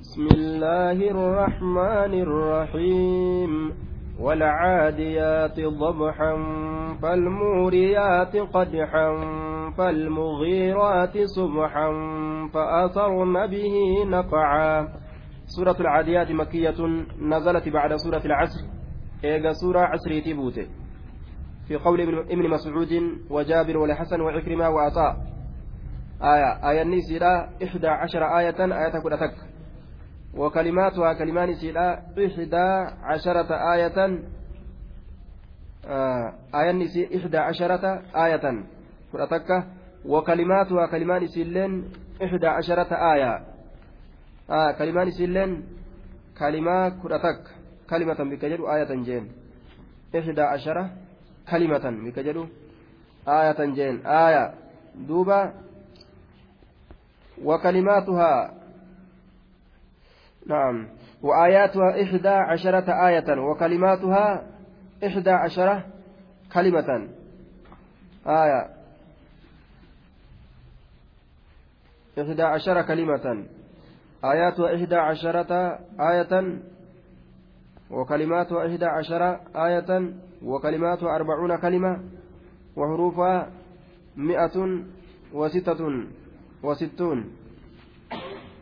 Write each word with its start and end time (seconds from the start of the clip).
بسم 0.00 0.26
الله 0.34 1.10
الرحمن 1.10 2.12
الرحيم. 2.22 3.72
والعاديات 4.20 5.60
ضبحا 5.60 6.32
فالموريات 7.02 8.36
قدحا 8.36 9.08
فالمغيرات 9.78 11.18
صبحا 11.18 11.88
فأثرن 12.54 13.46
به 13.46 13.74
نقعا 14.06 14.88
سورة 15.46 15.76
العاديات 15.80 16.30
مكية 16.32 16.80
نزلت 17.20 17.68
بعد 17.68 17.96
سورة 17.96 18.22
العصر. 18.24 18.64
إيجا 19.24 19.52
سورة 19.52 19.80
عصر 19.80 20.20
تبوته 20.20 20.66
في 21.68 21.76
قول 21.76 22.00
ابن 22.30 22.50
مسعود 22.50 22.92
وجابر 23.30 23.76
والحسن 23.78 24.20
وعكرمة 24.20 24.68
وعطاء. 24.70 25.27
آية 26.22 26.70
آية 26.70 26.82
نسيرة 26.82 27.48
إحدى 27.64 27.88
عشر 27.88 28.38
آية 28.38 28.60
آية 28.60 29.00
كل 29.02 29.18
تك 29.18 29.34
وكلماتها 30.34 31.12
كلمان 31.12 31.54
سيرة 31.54 32.02
إحدى 32.26 32.66
عشرة 33.02 33.72
آية. 33.74 34.18
آه 35.86 36.32
آية 36.54 36.72
نسي 36.72 37.16
إحدى 37.16 37.38
عشرة 37.38 38.02
آية 38.16 38.64
كل 39.12 39.26
تك 39.30 39.64
وكلماتها 40.04 40.86
كلمان 40.86 41.26
سيلين 41.26 41.90
إحدى 42.24 42.46
عشرة 42.46 43.12
آية. 43.14 43.42
آه 44.50 44.72
كلمان 44.72 45.10
سيلين 45.10 45.62
كلمة 46.38 46.88
كل 46.88 47.18
تك 47.18 47.42
كلمة 47.90 48.14
بكجر 48.30 48.74
آية 48.74 48.94
جين. 49.02 49.28
إحدى 50.18 50.42
عشرة 50.42 50.90
كلمة 51.50 51.90
بكجر 52.04 52.46
آية 53.28 53.64
جين. 53.64 54.06
آية 54.06 54.54
دوبا 55.08 55.67
وكلماتها. 57.44 58.54
نعم. 60.46 60.88
وآياتها 61.22 62.02
إحدى 62.02 62.28
عشرة 62.28 63.08
آية 63.08 63.40
وكلماتها 63.40 64.46
إحدى 65.06 65.30
عشرة 65.30 65.84
كلمة. 66.54 67.08
آية. 68.26 68.70
إحدى 72.18 72.42
عشرة 72.42 72.82
كلمة. 72.82 73.46
آياتها 74.24 74.76
إحدى 74.76 74.96
عشرة 74.96 75.78
آية 76.00 76.58
وكلماتها 77.90 78.66
إحدى 78.66 78.84
عشرة 78.84 79.40
آية 79.56 80.12
وكلماتها 80.42 81.16
أربعون 81.16 81.56
كلمة 81.56 82.00
وحروفها 82.76 83.50
مئة 84.16 84.84
وستة. 85.32 86.08
وستون. 86.62 87.18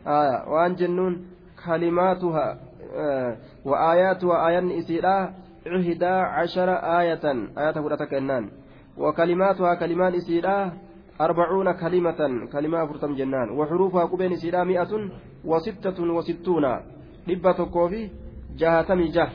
آية. 0.07 0.49
وأن 0.49 0.75
جنون 0.75 1.25
كلماتها 1.65 2.59
آه 2.95 3.37
وآياتها 3.65 4.47
آيان 4.47 4.71
إسيرا 4.71 5.33
إحدى 5.67 6.05
عشر 6.05 6.69
آية. 6.99 7.25
آية 7.57 7.71
فرتك 7.71 8.13
النان 8.13 8.49
وكلماتها 8.97 9.73
كلمان 9.75 10.13
إسيرا 10.15 10.73
أربعون 11.21 11.71
كلمة. 11.71 12.19
كلمة 12.53 12.85
فرتم 12.85 13.15
جنان. 13.15 13.49
وحروفها 13.49 14.05
قبين 14.05 14.31
إسيرا 14.31 14.63
مئة 14.63 15.09
وستة 15.45 16.03
وستون. 16.13 16.65
لبة 17.27 17.65
كوفي 17.65 18.09
جهتمي 18.57 19.07
جه 19.07 19.29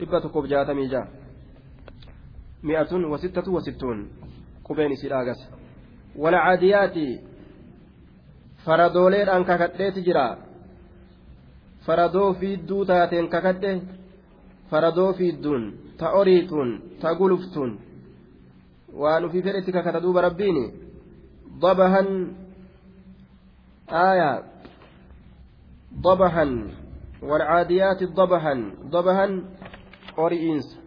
لبة 0.00 0.28
كوف 0.28 0.44
جهتمي 0.46 0.86
جه 0.88 1.04
مئة 2.62 2.92
وستة 2.94 3.52
وستون. 3.52 4.08
قبين 4.64 4.92
إسيرا 4.92 5.34
والعاديات. 6.16 6.96
Faradooleedhaan 8.64 9.44
kakadheeti 9.44 10.04
jira 10.06 10.26
faradoo 11.86 12.34
fiidduu 12.40 12.84
taateen 12.90 13.28
kakadhe 13.34 13.72
faradoo 14.70 15.12
fiidduun 15.12 15.64
ta 15.98 16.10
oriituun 16.20 16.70
ta 17.00 17.14
guluftuun 17.14 17.72
waan 19.02 19.24
ufii 19.24 19.42
fedhetti 19.42 19.72
kakata 19.72 20.00
duuba 20.04 20.20
rabbiini 20.28 20.64
ضبها 21.62 22.06
آية 23.90 24.42
ضبها 26.00 26.44
والعاديات 27.22 28.04
ضبها 28.04 28.54
ضبها 28.94 29.26
أورينس 30.18 30.80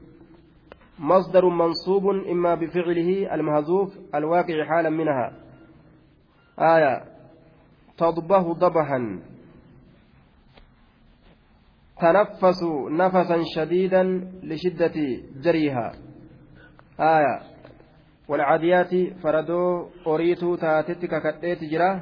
مصدر 1.00 1.46
منصوب 1.50 2.06
إما 2.10 2.56
بفعله 2.56 3.36
المهزوف 3.36 3.90
الواقع 4.16 4.66
حالا 4.66 4.90
منها 4.90 5.28
آية 6.60 7.15
تضبه 7.98 8.54
ضبحا. 8.54 9.20
تنفس 12.02 12.64
نفسا 12.90 13.44
شديدا 13.56 14.04
لشدة 14.44 14.94
جريها. 15.44 15.92
آية. 17.00 17.40
والعاديات 18.28 18.94
فردو 19.24 19.88
أريتو 20.08 20.56
تاتتك 20.56 21.14
كتيت 21.24 21.64
جرا. 21.64 22.02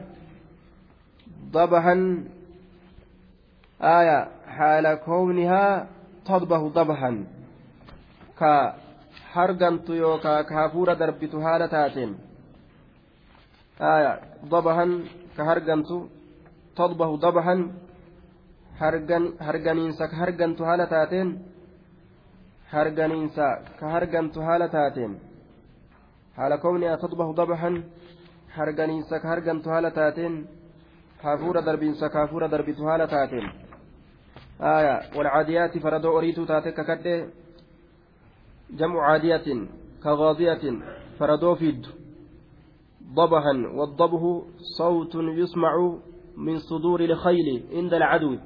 ضبحا. 1.51 2.25
آية. 3.81 4.27
حال 4.47 4.95
كونها 4.95 5.87
تضبه 6.25 6.69
ضبحا. 6.69 7.25
كحرقنت 8.39 9.89
يوكا 9.89 10.41
كافورة 10.41 10.93
دربت 10.93 11.35
حالة 11.35 11.65
تاتين. 11.65 12.17
آية. 13.81 14.19
ضبحا. 14.45 15.03
كهرجنtu 15.37 15.97
تضبه 16.75 17.09
ضبحا 17.15 17.55
harganiinsa 18.79 20.07
ka 20.09 20.15
hargantu 20.21 20.63
haala 20.65 20.85
taateen 20.93 21.27
harganiinsa 22.73 23.45
ka 23.79 23.85
hargantu 23.93 24.39
haala 24.47 24.67
taateen 24.75 25.11
haala 26.37 26.57
kownihaa 26.57 26.97
tadbahu 27.03 27.31
dabaxan 27.39 27.75
harganiinsa 28.57 29.15
ka 29.21 29.27
hargantu 29.31 29.69
haala 29.73 29.91
taateen 29.99 30.33
hafuura 31.23 31.61
darbiinsa 31.61 32.09
ka 32.09 32.17
hafuura 32.23 32.47
darbitu 32.53 32.83
haala 32.89 33.07
taateen 33.07 33.45
aya 34.59 34.95
walcaadiyaati 35.17 35.79
faradoo 35.85 36.13
oriituu 36.17 36.45
taate 36.51 36.71
kakadhe 36.79 37.15
jamcu 38.79 38.99
caadiyatin 39.07 39.59
ka 40.03 40.11
gaadiyatin 40.21 40.75
faradoo 41.19 41.55
fiiddu 41.61 41.89
ضبحا 43.13 43.53
والضبه 43.77 44.43
صوت 44.77 45.15
يسمع 45.15 45.73
من 46.37 46.59
صدور 46.59 46.99
الخيل 47.01 47.47
عند 47.71 47.93
العدو 47.93 48.37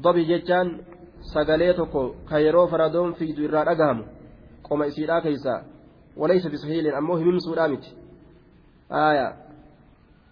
ضبي 0.00 0.24
جتان 0.24 0.80
ka 2.28 2.38
yeroo 2.40 2.68
faradoon 2.68 3.14
fiidu 3.14 3.42
irraa 3.44 3.64
dhagahamu 3.64 4.04
qoma 4.62 4.86
isiidhaa 4.86 5.20
keeysa 5.20 5.64
walaysa 6.16 6.48
bisahiilin 6.50 6.94
ammoo 6.94 7.16
himimsuudhaa 7.16 7.68
miti 7.68 7.90
aya 8.90 9.26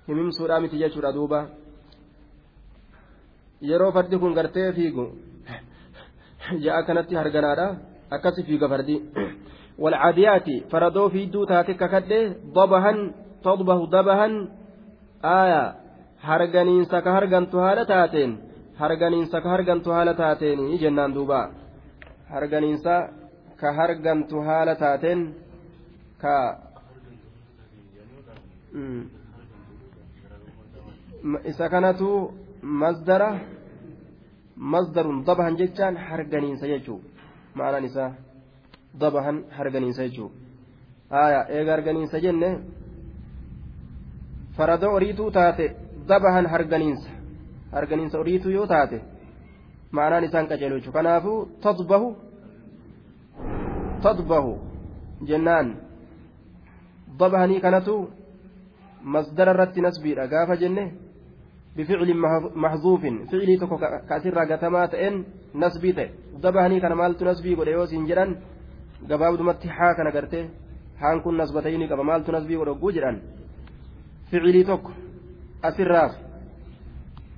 himimsuudhaa 0.08 0.60
miti 0.60 0.78
jechuudha 0.78 1.12
duuba 1.12 1.41
yeroo 3.70 3.92
fardi 3.92 4.18
kun 4.18 4.34
gartee 4.38 4.72
fiigu 4.72 5.04
ja'a 6.64 6.82
kanatti 6.86 7.14
harganaadha 7.20 7.66
akkasi 8.10 8.42
fiiga 8.48 8.68
fardi 8.68 8.97
walcadiyaati 9.84 10.56
faradoo 10.72 11.09
fiidduu 11.14 11.44
taate 11.53 11.72
kakadhe 11.82 12.20
dabahan 12.56 12.98
tadbahu 13.47 13.84
dabahan 13.94 14.34
aayaa 15.37 15.66
harganiinsa 16.28 16.97
ka 17.06 17.10
hargantu 17.16 17.56
haala 17.64 17.84
taateen 17.92 18.31
harganiinsa 18.81 19.36
ka 19.44 19.48
hargantu 19.54 19.88
haala 19.97 20.12
taateen 20.22 20.60
jennaan 20.82 21.12
duuba 21.16 21.41
harganiinsa 22.32 22.94
ka 23.60 23.69
hargantu 23.78 24.36
haala 24.48 24.75
taateen 24.84 25.20
ka 26.22 26.36
isa 31.50 31.66
kanatu 31.74 32.09
masdara 32.62 33.30
masdarun 34.72 35.18
dabahan 35.28 35.54
jechaan 35.60 35.95
harganiinsa 36.09 36.66
jechuu 36.72 37.01
ma'anaan 37.59 37.84
isaa 37.91 38.10
dabahan 39.02 39.43
harganiinsa 39.58 40.08
jechuudha 40.08 40.35
aayaa 41.22 41.46
eega 41.58 41.72
harganiinsa 41.76 42.20
jenne 42.26 42.49
farada 44.58 44.90
oriituu 44.97 45.29
taate 45.38 45.66
dabahan 46.08 46.49
harganiinsa 46.53 47.09
harganiinsa 47.76 48.20
oriituu 48.23 48.52
yoo 48.58 48.67
taate 48.73 49.02
ma'anaan 49.91 50.28
isaan 50.29 50.49
qaceelu 50.52 50.79
jechuudha 50.79 50.97
kanaafuu 50.99 51.38
tadbahu 51.67 52.09
tadbahu 54.08 54.53
jennaan 55.29 55.76
dabahanii 57.20 57.64
kanatu 57.66 57.96
masdara 59.16 59.55
irratti 59.55 59.88
nasbiidha 59.88 60.32
gaafa 60.34 60.61
jenne 60.64 60.85
بفعل 61.78 62.09
محذوف 62.55 63.02
فعلي 63.32 63.55
تكو 63.58 63.78
كأسر 64.09 64.40
قتما 64.52 64.85
تئن 64.85 65.16
نسبي 65.55 65.91
تئ 65.97 66.09
ذبحني 66.43 66.79
كان 66.84 66.93
مالت 66.93 67.23
نسبي 67.23 67.55
قد 67.55 67.67
يوسين 67.67 68.05
جران 68.09 68.29
gabaabdumatti 69.10 69.69
haa 69.69 69.95
kana 69.95 70.10
gartee 70.10 70.51
haan 71.01 71.21
kun 71.22 71.37
nasbatayuu 71.37 71.78
ni 71.78 71.89
qaba 71.89 72.04
maaltu 72.04 72.33
nasbii 72.33 72.57
godhogguu 72.57 72.93
jedhan 72.97 73.19
ficilii 74.31 74.65
tokko 74.65 74.93
asirraaf 75.63 76.13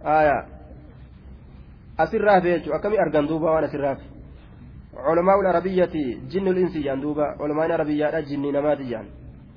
aayaa 0.04 0.42
asirraaf 2.04 2.44
jechuun 2.44 2.76
akkamii 2.76 3.02
argan 3.06 3.28
duuba 3.28 3.50
waan 3.50 3.64
asirraaf 3.64 4.00
علماء 4.98 5.40
العربية 5.40 5.94
جن 6.32 6.46
الإنس 6.48 6.76
جان 6.76 7.00
دوبا 7.00 7.26
علماء 7.40 7.66
العربية 7.66 8.20
جن 8.20 8.42
نمات 8.52 8.80
جان 8.90 9.06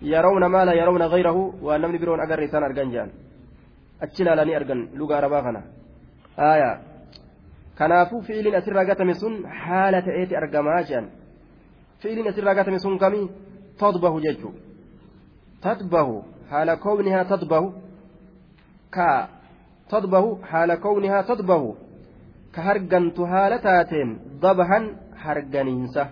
يرون 0.02 0.46
ما 0.46 0.66
لا 0.66 0.74
يرون 0.74 1.02
غيره 1.02 1.38
وأنم 1.62 1.98
برون 1.98 2.20
أجر 2.22 2.44
إنسان 2.44 2.64
أرجان 2.64 2.92
جان 2.92 3.10
أتشنا 4.02 4.36
لاني 4.38 4.58
أرجان 4.58 4.80
لغة 5.00 5.16
عربا 5.16 5.42
خنا 5.42 5.62
آية 6.40 6.72
كنافو 7.80 8.22
فعل 8.22 8.48
أسر 8.56 8.78
قتم 8.90 9.14
سن 9.14 9.48
حالة 9.48 10.06
إيتي 10.20 10.38
أرجما 10.38 10.82
جان 10.90 11.06
tadbahu 15.62 16.24
haala 16.50 16.78
kownihaa 16.78 17.26
tadbahu 17.34 17.68
ka 18.90 19.30
tadbahu 19.94 20.30
haala 20.52 20.78
kownihaa 20.86 21.24
tadbahu 21.32 21.78
ka 22.56 22.62
hargantu 22.68 23.26
haala 23.34 23.60
taateen 23.68 24.10
dabahan 24.42 24.86
harganiinsa 25.24 26.04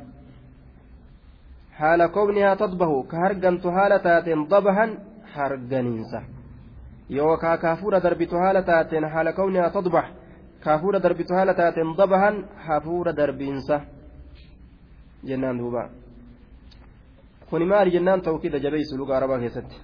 haala 1.79 2.07
kownihaa 2.17 2.55
tadbahu 2.63 3.03
ka 3.11 3.17
hargantu 3.23 3.73
haala 3.77 3.99
taateen 4.07 4.47
dabahan 4.53 4.97
harganiinsa 5.35 6.21
yookaa 7.17 7.57
kaafuudha 7.57 8.03
darbitu 8.07 8.37
haala 8.43 8.61
taateen 8.71 9.11
haala 9.13 9.33
kownihaa 9.39 9.75
tadbah 9.77 10.05
kaafuudha 10.65 10.99
darbitu 11.05 11.33
haala 11.33 11.53
taateen 11.61 11.95
dabahan 12.01 12.43
hafuudha 12.67 13.17
darbiinsa 13.21 13.81
jennaan 15.27 15.57
duuba 15.59 15.83
kuni 17.49 17.65
maali 17.65 17.91
jennaan 17.95 18.21
tawkiida 18.21 18.59
jabeessu 18.65 18.97
luga 18.97 19.17
arabaa 19.17 19.39
keessatti 19.43 19.75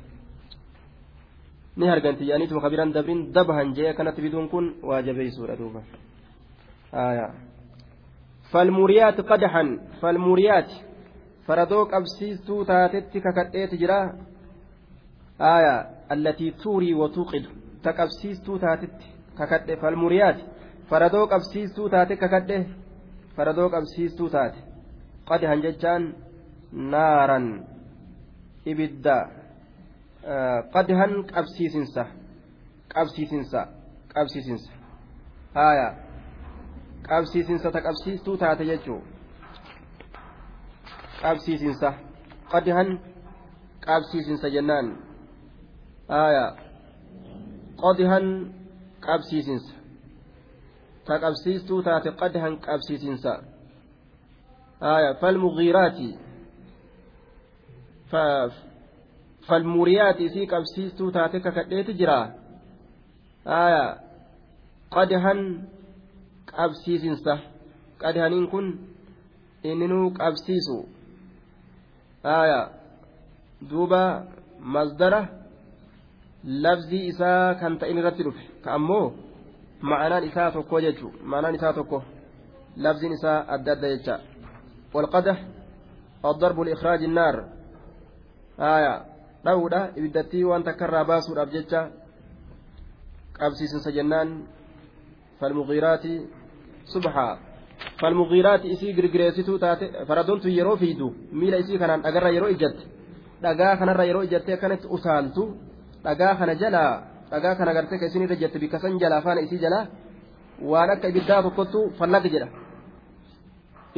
ni 1.77 1.87
harganti 1.87 2.27
yaaniituma 2.29 2.61
kabiran 2.65 2.93
dabrin 2.93 3.21
dabahan 3.35 3.73
jee 3.75 3.89
akkanatti 3.89 4.21
fiduun 4.25 4.49
kun 4.49 4.65
waa 4.89 5.01
jabeessuudha 5.07 5.55
duuba 5.61 5.81
falmuriyaat 8.51 9.17
qadaxan 9.31 9.69
falmuriyaat 10.01 10.69
faradoo 11.47 11.85
qabsiistuu 11.93 12.65
taatetti 12.65 13.17
kakadheeti 13.25 13.77
jira 13.81 13.99
aya 15.39 15.75
allatii 16.13 16.51
tuurii 16.63 16.93
watuuqidu 17.01 17.49
ta 17.83 17.93
qabsiistuu 17.99 18.57
taatetti 18.59 19.05
kakadhe 19.39 19.75
falmuriyaat 19.83 20.39
faradoo 20.89 21.25
qabsiistuu 21.33 21.89
taate 21.89 22.15
kakadhe 22.23 22.57
faradoo 23.35 23.69
qabsiistuu 23.75 24.29
taate 24.35 24.59
qadaxan 25.29 25.59
jechaan 25.65 26.03
naaran 26.91 27.45
ibidda 28.71 29.17
qadhan 30.73 31.11
qabsiisinsa 31.33 32.03
qabsiisinsa 32.93 33.61
qabsiisinsa 34.13 34.71
haya 35.57 35.87
qabsiisinsa 37.09 37.67
ta 37.75 37.79
qabsiistuu 37.87 38.37
taate 38.41 38.63
jechuu 38.71 39.01
qabsiisinsa 41.21 41.89
qadhan 42.51 42.89
qabsiisinsa 43.87 44.47
jennaan 44.55 44.87
haya 46.13 46.45
qadhan 47.83 48.25
qabsiisinsa 49.07 49.73
ta 51.07 51.13
qabsiistuu 51.23 51.79
taate 51.87 52.09
qadhan 52.21 52.53
qabsiisinsa 52.67 53.31
آية 54.81 55.13
فالمغيرات 55.13 55.97
ف 58.11 58.15
فالموريات 59.47 60.23
سيك 60.23 60.53
أبسيستو 60.53 61.09
تاتك 61.09 61.53
كديت 61.53 61.89
جرا. 61.91 62.33
آية 63.47 63.97
قدهن 64.91 65.67
أبسيسنسة 66.53 67.39
قدهنين 68.01 68.47
كن 68.47 68.75
إننو 69.65 70.13
أبسيسو 70.19 70.83
آية 72.25 72.69
دوبا 73.61 74.27
مصدره 74.59 75.45
labzii 76.45 77.07
isaa 77.07 77.55
kan 77.59 77.77
ta'in 77.81 77.97
irratti 77.97 78.23
dhufe 78.23 78.43
ka'ammoo 78.63 79.13
ma'anaan 79.81 80.25
isaa 80.27 80.51
tokko 80.51 80.81
jechuudha 80.85 81.23
ma'anaan 81.31 81.55
isaa 81.55 81.73
tokko 81.73 82.03
labziin 82.85 83.13
isaa 83.17 83.37
adda 83.55 83.71
adda 83.71 83.89
jecha 83.93 84.19
والقدح 84.95 85.37
الضرب 86.25 86.59
لإخراج 86.59 87.01
النار 87.03 87.35
آية 88.59 88.93
takkarraa 90.65 91.05
baasuudhaaf 91.05 91.49
jecha 91.55 91.81
qabsiisinsa 93.39 93.91
jennaan 93.97 94.29
falmuqiiraati 95.39 96.13
subhaa 96.93 97.37
falmuqiiraati 98.01 98.71
isii 98.75 98.93
girgireessituu 98.97 99.59
taate 99.59 99.91
faradoontu 100.07 100.47
yeroo 100.57 100.77
fiidu 100.77 101.07
miila 101.31 101.57
isii 101.63 101.77
kanaan 101.77 102.01
dhagarra 102.05 102.29
yeroo 102.35 102.49
ijjatte 102.55 102.83
dhagaa 103.43 103.75
kanarra 103.79 104.03
yeroo 104.09 104.23
ijjatte 104.27 104.53
akkanatti 104.57 104.87
utaaltu 104.97 105.43
dhagaa 106.05 106.33
kana 106.39 106.55
jalaa 106.63 106.93
dhagaa 107.31 107.55
kana 107.59 107.73
gartee 107.77 107.99
ka 107.99 108.05
isin 108.09 108.25
irra 108.25 108.41
jette 108.43 108.59
bikka 108.63 108.79
san 108.79 108.99
jalaa 109.03 109.21
faana 109.25 109.41
isii 109.47 109.63
jalaa 109.65 109.85
waan 110.71 110.89
akka 110.95 111.07
ibiddaa 111.13 111.41
tokkottu 111.47 111.79
fallaq 111.99 112.25
jedha 112.33 112.64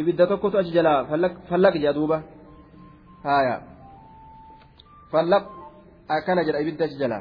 ibidda 0.01 0.23
tokkotu 0.31 0.57
achi 0.61 0.71
jalaa 0.77 0.99
fallaq 1.49 1.73
jedha 1.83 1.93
duuba 1.97 2.17
haayaa. 3.27 3.59
fallaq 5.11 5.43
akkana 6.15 6.41
jedha 6.47 6.59
ibidda 6.63 6.83
achi 6.87 6.97
jala 7.01 7.17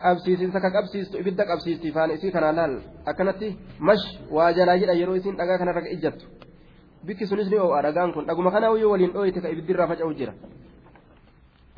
qabsiisinsa 0.00 0.58
ka 0.64 0.70
qabsiistu 0.76 1.14
ibidda 1.22 1.44
qabsiisti 1.50 1.88
faana 1.96 2.12
isii 2.18 2.32
kanaan 2.36 2.56
laal 2.58 2.74
akkanatti 3.10 3.48
mash 3.88 4.04
waa 4.36 4.50
jalaa 4.58 4.76
jedha 4.82 4.94
yeroo 5.00 5.16
isiin 5.20 5.36
dhagaa 5.40 5.58
kanarra 5.60 5.82
ijjattu 5.96 6.24
bikki 7.06 7.24
sunis 7.30 7.48
ni 7.50 7.58
oo'a 7.64 7.80
dhagaan 7.86 8.10
kun 8.14 8.24
dhaguma 8.28 8.50
kana 8.54 8.66
yoo 8.82 8.90
waliin 8.92 9.12
dhooyite 9.16 9.40
ka 9.44 9.48
ibiddirraa 9.54 9.88
faca'u 9.92 10.12
jira 10.18 10.32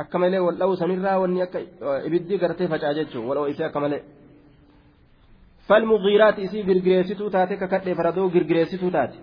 akka 0.03 0.17
malee 0.23 0.41
wal 0.47 0.57
dha'u 0.61 0.77
sanirraa 0.81 1.17
wanni 1.23 1.41
akka 1.47 1.59
ibiddi 2.09 2.35
gartee 2.43 2.69
facaa 2.73 2.93
jechuun 2.99 3.25
wal 3.29 3.39
oo'isee 3.43 3.67
akka 3.71 3.81
malee. 3.85 4.03
falmugiiraati 5.69 6.41
isii 6.47 6.63
girgireessituu 6.69 7.31
taate 7.35 7.57
kakadhee 7.63 7.95
faradoo 7.99 8.29
girgireessituu 8.35 8.91
taate 8.97 9.17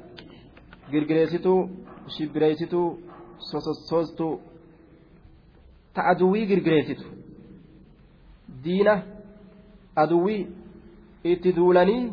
girgireessituu 0.91 1.59
shibbireessituu 2.15 2.87
sososoostuu 3.49 4.33
ta 5.93 6.01
aduwwii 6.11 6.45
girgireessitu. 6.51 7.05
Diina 8.63 8.95
aduwwii 10.03 10.47
itti 11.23 11.55
duulanii 11.55 12.03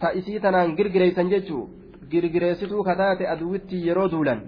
ta 0.00 0.12
isii 0.20 0.40
tanaan 0.40 0.76
girgireessan 0.76 1.28
jechuu 1.30 1.64
girgireessituu 2.10 2.84
kataate 2.84 3.28
aduwwitti 3.28 3.86
yeroo 3.86 4.08
duulan. 4.10 4.40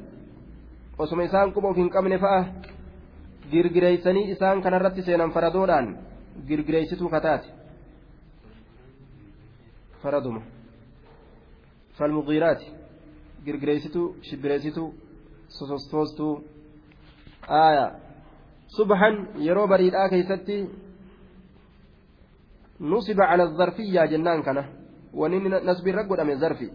Osuma 0.98 1.24
isaan 1.24 1.52
quba 1.52 1.68
of 1.68 1.76
hin 1.76 1.90
qabne 1.90 2.18
fa'a 2.18 2.44
girgireessanii 3.50 4.30
isaan 4.34 4.62
kanarratti 4.62 5.02
seenan 5.02 5.32
faradoodhaan 5.32 5.96
girgireessituu 6.48 7.08
kataate. 7.08 7.48
Faraduma. 10.02 10.42
Falmuqiiraati 11.98 12.66
girgireessituu 13.44 14.06
shibbireessituu 14.28 14.88
sosostoostuu 15.58 16.34
aayaa 17.62 17.90
subhan 18.76 19.14
yeroo 19.46 19.66
bariidhaa 19.72 20.08
keeysatti 20.12 20.56
nusiba 22.92 23.24
cala 23.30 23.46
zarfiyyaa 23.58 24.06
jennaan 24.12 24.42
kana 24.46 24.62
wani 25.20 25.38
nasbiirra 25.68 26.04
godhame 26.10 26.36
zarfi 26.44 26.68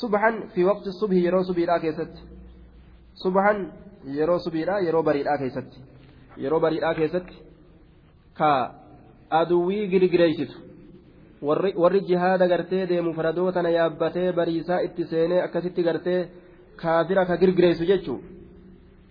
subhan 0.00 0.34
fi 0.54 0.60
waqti 0.70 0.90
subhi 1.00 1.24
yeroo 1.24 1.44
subiidhaa 1.48 1.78
keessatti 1.84 2.20
subhan 3.22 3.58
yeroo 4.18 4.38
subiidhaa 4.44 4.80
yeroo 4.86 5.02
bariidhaa 5.08 5.38
keessatti 5.42 5.78
yeroo 6.44 6.60
bariidhaa 6.64 6.94
keessatti 7.00 7.34
ka 8.38 8.50
aduwwii 9.40 9.86
girgireeysitu 9.92 10.56
warri 11.42 12.00
jihaada 12.08 12.46
gartee 12.52 12.86
deemu 12.90 13.14
faradootana 13.18 13.70
yaabbatee 13.78 14.32
bariisaa 14.38 14.80
itti 14.86 15.04
seenee 15.10 15.40
akkasitti 15.46 15.82
gartee 15.88 16.20
kaafira 16.82 17.26
ka 17.26 17.36
girgireessu 17.36 17.84
jechuu 17.90 18.18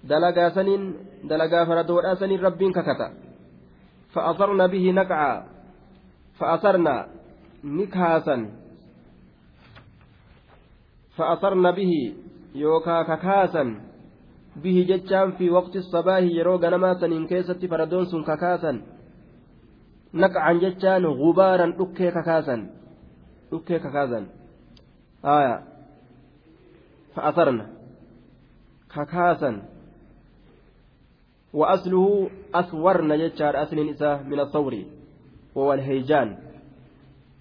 dalagaa 0.09 0.49
saniin 0.57 0.83
dalagaa 1.29 1.65
faradoodhaa 1.65 2.15
saniin 2.21 2.41
rabbiin 2.47 2.73
kakata 2.73 3.07
fa'asarna 4.13 4.67
bihi 4.73 4.91
naqcaa 4.99 5.35
fa'asarna 6.39 6.95
ni 7.63 7.85
kaasan 7.87 8.41
fa'asarna 11.17 11.71
bihi 11.73 12.01
yookaa 12.63 13.03
kakaasan 13.11 13.69
bihi 14.63 14.85
jechaan 14.85 15.35
fi 15.37 15.49
waqti 15.57 15.83
sabaahi 15.91 16.35
yeroo 16.37 16.57
ganamaa 16.63 16.95
saniin 17.03 17.27
keessatti 17.27 17.67
faradoon 17.67 18.05
sun 18.11 18.23
kakaasan 18.23 18.83
naqcan 20.13 20.59
jechaan 20.63 21.03
gubaaran 21.21 21.77
dhukkee 21.77 22.11
kakaasan. 22.11 22.69
Dhukkee 23.51 23.79
kakaasan. 23.79 24.23
Aya. 25.23 25.55
Fa'asarna 27.15 27.65
kakaasan. 28.87 29.55
وأصله 31.53 32.29
أثورن 32.55 33.11
يجار 33.11 33.63
أصل 33.63 33.89
إساه 33.89 34.23
من 34.23 34.39
الثور 34.39 34.73
وهو 35.55 35.73
الهيجان 35.73 36.37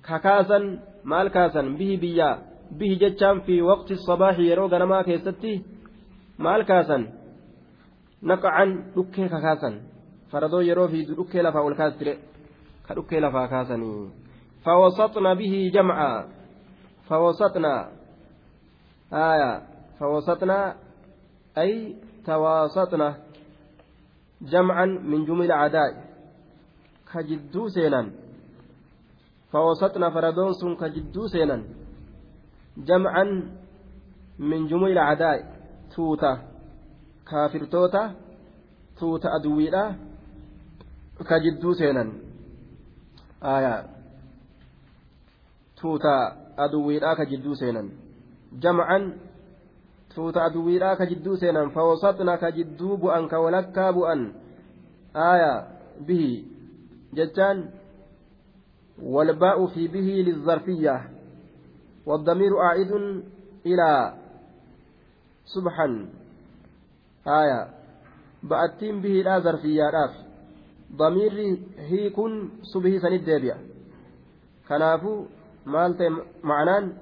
ككاسا 0.04 0.58
مال 1.04 1.28
كاسا 1.28 1.62
به 1.62 1.98
بيا 2.00 2.38
به 2.70 2.98
جتشان 3.00 3.40
في 3.40 3.62
وقت 3.62 3.90
الصباح 3.90 4.38
يرو 4.38 4.66
غنما 4.66 5.02
كيستي 5.02 5.62
مال 6.38 6.62
كاسا 6.62 6.98
نقعا 8.22 8.64
دكي 8.96 9.28
ككاسا 9.28 9.80
فردو 10.30 10.60
يرو 10.60 10.88
في 10.88 11.04
دكي 11.04 11.42
لفا 11.42 11.60
والكاسر 12.90 13.02
كدكي 13.02 13.20
لفا 13.20 13.46
كاسني 13.46 14.10
فوسطنا 14.64 15.34
به 15.34 15.70
جمعا. 15.74 16.28
فوسطنا. 17.08 17.90
آية. 19.12 19.62
فوسطنا. 19.98 20.76
أي 21.58 21.96
تواسطنا 22.26 23.16
جمعا 24.42 24.86
من 24.86 25.24
جمل 25.24 25.52
عداء. 25.52 25.92
كجدو 27.12 27.68
سينا 27.68 28.10
فوسطنا 29.52 30.10
فردون 30.10 30.52
سن 30.52 30.74
كجدو 30.76 31.26
سينا 31.26 31.64
جمعا 32.76 33.24
من 34.38 34.66
جمل 34.66 34.98
عداء. 34.98 35.38
توتا. 35.96 36.32
كافر 37.30 37.64
توتا. 37.64 38.14
توتا 38.98 39.28
أدويلا 39.36 39.94
كجدو 41.28 41.72
سينا 41.72 42.29
آية. 43.42 43.86
توتا 45.76 46.16
أدويلا 46.58 47.14
كجدو 47.14 47.54
سينا 47.54 47.88
جمعا 48.52 49.16
jidduu 50.10 51.38
seenan 51.38 51.70
fawsatna 51.70 52.34
ka 52.38 52.50
jidduu 52.50 52.98
bu'an 52.98 53.30
ka 53.30 53.38
walakkaa 53.38 53.94
bu'an 53.94 54.34
aaya 55.14 55.70
bihi 56.02 56.44
jechaan 57.14 57.70
والباء 59.02 59.66
في 59.66 59.88
به 59.88 60.08
للظرفية. 60.28 61.10
والضمير 62.06 62.58
عائد 62.58 62.92
إلى 63.66 64.14
سبحا. 65.44 66.08
آية. 67.26 67.68
بأتين 68.42 69.00
به 69.00 69.08
لا 69.08 69.38
ظرفية 69.38 69.82
راف 69.82 70.29
ضمير 70.96 71.58
هي 71.78 72.10
كن 72.10 72.48
سبه 72.62 72.98
سند 72.98 73.24
ديبيا. 73.24 73.56
كنافو 74.68 75.24
مالت 75.66 76.00
معنان 76.44 76.92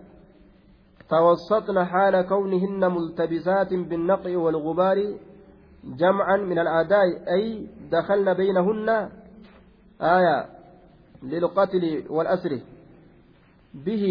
توسطن 1.11 1.85
حال 1.85 2.23
كونهن 2.23 2.93
ملتبسات 2.93 3.75
بالنقع 3.75 4.37
والغبار 4.37 4.99
جمعا 5.85 6.37
من 6.37 6.59
الأعداء 6.59 7.07
أي 7.35 7.67
دخلن 7.93 8.35
بينهن 8.35 8.89
آية 10.01 10.47
للقتل 11.23 12.05
والأسر. 12.11 12.61
به 13.75 14.05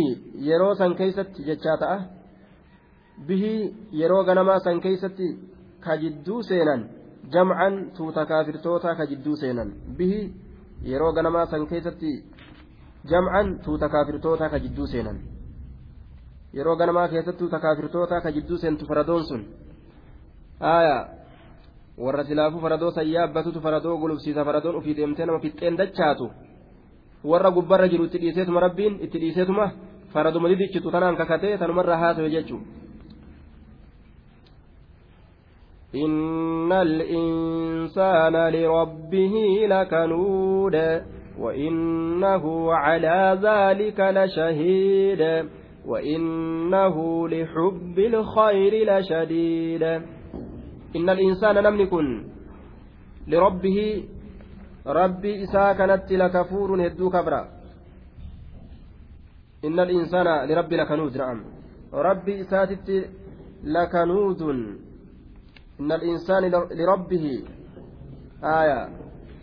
keeysatti 0.97 1.43
jechaa 1.43 1.77
ta'a 1.77 1.99
bihi 3.27 3.51
yeroo 3.99 4.23
ganamaa 4.23 4.59
san 4.59 4.81
keeysatti 4.81 5.27
ka 5.79 5.97
jidduu 5.97 6.41
seenan 6.49 6.81
jam'an 7.33 7.91
tuuta 7.97 8.25
kaafirtoota 8.25 8.95
ka 8.95 9.05
jidduu 9.05 9.35
seenan. 9.35 9.69
Bihi 9.97 10.33
yeroo 10.91 11.11
ganamaa 11.13 11.45
san 11.45 11.67
keeysatti 11.67 12.11
jam'an 13.09 13.59
tuuta 13.65 13.89
kaafirtoota 13.89 14.49
ka 14.49 14.59
jidduu 14.59 14.87
seenan. 14.87 15.17
Yeroo 16.53 16.75
ganamaa 16.75 17.07
keessattuu 17.07 17.49
takaafirtoota 17.49 18.21
ka 18.21 18.31
jidduu 18.31 18.57
seentu 18.57 18.85
faradoon 18.85 19.23
sun. 19.25 19.41
Aayaa 20.61 21.07
warra 21.97 22.23
silaafuu 22.23 22.61
faradoo 22.61 22.91
san 22.91 23.07
yaabbatutu 23.11 23.61
faradoo 23.61 23.97
gulubsiisa 23.97 24.45
faradoon 24.45 24.75
ofii 24.75 24.95
deemtee 24.97 25.25
nama 25.25 25.39
fixxeen 25.39 25.77
dachaatu. 25.77 26.31
Warra 27.23 27.51
gubbarra 27.51 27.87
jiru 27.91 28.03
itti 28.05 28.19
dhiiseetuma 28.23 28.59
rabbiin 28.59 28.99
itti 29.05 29.19
dhiiseetuma 29.21 29.71
faraduma 30.13 30.49
didichitu 30.49 30.91
tanaan 30.91 31.17
kakatee 31.17 31.57
tanumarraa 31.57 31.97
haasa'e 31.97 32.29
jechuudha. 32.29 32.86
إن 35.95 36.71
الإنسان 36.71 38.35
لربه 38.49 39.33
لكنود 39.67 40.75
وإنه 41.39 42.73
على 42.73 43.39
ذلك 43.41 43.99
لشهيد 43.99 45.49
وإنه 45.85 47.27
لحب 47.27 47.99
الخير 47.99 48.73
لشديد 48.97 49.83
إن 50.95 51.09
الإنسان 51.09 51.55
لم 51.55 51.79
يكن 51.81 52.27
لربه 53.27 54.03
ربي 54.87 55.43
إساء 55.43 55.73
كانت 55.73 56.11
لكفور 56.11 56.87
هدو 56.87 57.09
كبرا 57.09 57.47
إن 59.65 59.79
الإنسان 59.79 60.47
لربي 60.49 60.75
لكنود 60.77 61.17
نعم. 61.17 61.43
ربي 61.93 62.41
إساتت 62.41 63.09
لكنود 63.63 64.41
إن 65.79 65.91
الإنسان 65.91 66.43
لربه 66.79 67.43
آية 68.43 68.89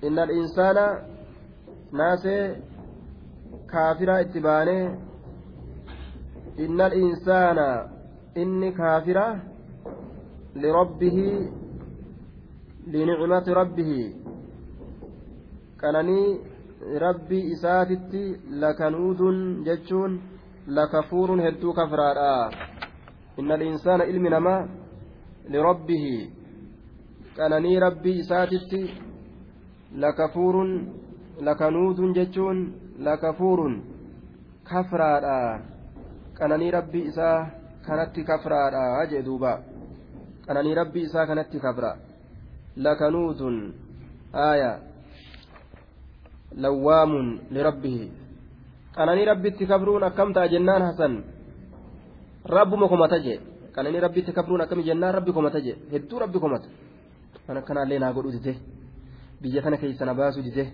إن 0.05 0.19
الإنسان 0.19 0.77
ناس 1.93 2.25
كافرة 3.73 4.21
اتبانه 4.21 4.99
إن 6.59 6.81
الإنسان 6.81 7.59
إني 8.37 8.71
كافرة 8.73 9.43
لربه 10.57 11.19
لنعمة 12.87 13.45
ربه. 13.49 13.93
كانني 15.81 16.39
ربي 17.07 17.53
إساتتي 17.53 18.37
لكنود 18.51 19.21
جتشون 19.65 20.21
لكفور 20.69 21.29
هدو 21.49 21.73
كفرارا 21.73 22.51
إن 23.39 23.53
الإنسان 23.53 24.01
إلم 24.01 24.27
نما 24.27 24.84
لربه 25.49 26.29
كانني 27.37 27.79
ربي 27.79 28.21
إساتتي 28.21 28.83
لكفور 29.95 30.55
لكنود 31.41 31.99
جتشون 32.13 32.59
لكفور 32.99 33.61
كفرارا 34.71 35.75
qananii 36.35 36.71
rabbii 36.71 37.07
isaa 37.11 37.47
kanatti 37.87 38.25
kafraadha 38.25 39.07
jee 39.11 39.23
duuba 39.23 39.53
qananii 40.47 40.75
rabbii 40.75 41.07
isaa 41.09 41.27
kanatti 41.27 41.61
kafra 41.61 41.91
lakanuutun 42.77 43.57
aaya 44.47 44.73
lawwaamun 46.65 47.29
lirabbihi 47.51 48.11
qananii 48.97 49.29
rabbitti 49.31 49.67
kafruun 49.67 50.03
akkam 50.11 50.35
ta'a 50.35 50.49
jennaan 50.55 50.83
hasan 50.89 51.15
jee 53.75 53.77
qananii 53.77 54.01
rabbitti 54.01 54.33
kafruun 54.33 54.61
akkami 54.61 54.83
jennaan 54.89 55.15
rabbi 55.15 55.33
komata 55.33 55.61
jee 55.61 55.77
hedduu 55.93 56.19
rabbi 56.19 56.39
komata 56.39 56.69
kan 57.47 57.57
akkanaallee 57.57 57.99
naa 57.99 58.13
godhu 58.13 58.31
dite 58.37 58.53
biyya 59.43 59.63
kana 59.63 59.77
keessa 59.77 60.05
na 60.05 60.15
baasu 60.15 60.43
dite 60.43 60.65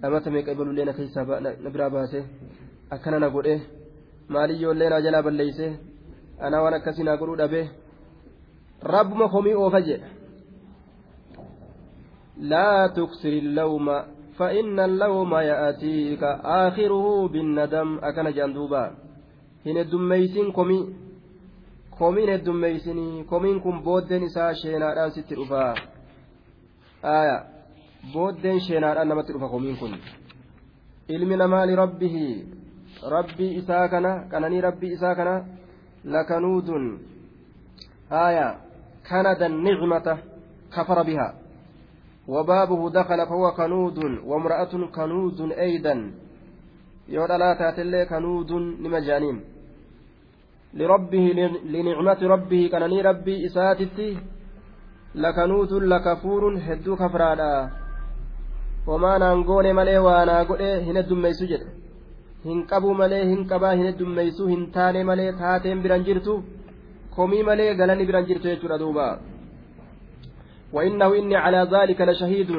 dhamata 0.00 0.30
meeqa 0.30 0.52
ibalullee 0.52 0.84
na 0.84 0.92
keessaa 0.92 1.40
na 1.64 1.70
biraa 1.70 1.90
baase 1.90 2.20
akkana 2.90 3.18
na 3.18 3.28
godhee 3.30 3.60
maaliyyoollee 4.28 4.88
naa 4.90 5.00
jalaa 5.06 5.22
balleeyse 5.22 5.66
anaa 6.40 6.62
waan 6.64 6.74
akkasii 6.78 7.04
naa 7.08 7.16
godhuu 7.16 7.36
dhabe 7.42 7.60
rabbuma 8.82 9.28
komii 9.28 9.54
oofa 9.62 9.80
jedha 9.88 10.08
laa 12.52 12.88
tuksiri 12.88 13.38
illawma 13.38 13.96
فإن 14.38 14.80
اللوم 14.80 15.32
يأتيك 15.34 16.22
آخره 16.44 17.28
بالندم 17.32 17.88
أكن 18.08 18.26
جندوبا 18.36 18.84
hin 19.64 19.76
heddummeeysin 19.76 20.52
komii 20.52 20.82
komiin 21.98 22.28
heddummeeysinii 22.34 23.24
komiin 23.24 23.60
kun 23.60 23.82
booddeen 23.82 24.22
isaa 24.22 24.54
sheenaadhaan 24.62 25.10
sitti 25.10 25.34
dhufaa 25.40 25.74
aya 27.02 27.36
booddeen 28.12 28.60
sheenaadhaan 28.60 29.08
namatti 29.08 29.32
dhufa 29.32 29.48
komiin 29.48 29.76
kun 29.80 29.98
ilmi 31.08 31.36
namaa 31.36 31.66
lirabbihi 31.66 32.24
rabbii 33.16 33.52
isaa 33.60 33.88
kana 33.88 34.12
qananii 34.30 34.60
rabbii 34.68 34.92
isaa 34.92 35.14
kana 35.14 35.34
lakanuudun 36.04 36.86
آية 38.12 38.48
كند 39.10 39.42
النعمة 39.42 40.18
كفر 40.76 41.02
بها 41.02 41.34
وبابه 42.28 42.90
دخل 42.90 43.26
فهو 43.26 43.52
كنود 43.52 43.98
وامرأة 44.24 44.72
كنود 44.96 45.40
أيضا 45.52 46.12
يودا 47.08 47.36
لا 47.38 47.54
تاتلي 47.54 48.06
كنود 48.06 48.52
لمجانين 48.52 49.40
لربه 50.78 51.24
لنعمة 51.72 52.20
ربه. 52.34 52.62
كنني 52.72 52.98
ربي 53.00 53.46
إساتتي 53.46 54.10
لكنود 55.14 55.72
لكفور 55.72 56.42
هدو 56.66 56.96
كفرادا. 56.96 57.54
وما 58.86 59.18
نانقون 59.18 59.66
ملي 59.74 59.98
وأنا 59.98 60.42
قل 60.48 60.62
هنا 60.86 61.00
malee 63.00 63.24
hin 63.26 63.40
qabaa 63.50 63.74
hin 63.78 63.86
heddummeessuu 63.88 64.48
hin 64.50 64.60
taane 64.74 65.00
malee 65.08 65.32
taateen 65.40 65.80
biran 65.84 66.04
jirtu 66.08 66.34
komii 67.16 67.42
malee 67.48 67.74
galanni 67.80 68.06
biran 68.06 68.26
jirtu 68.28 68.68
duuba 68.82 69.06
وإنه 70.72 71.18
إني 71.18 71.36
على 71.36 71.68
ذلك 71.72 72.00
لشهيد. 72.00 72.50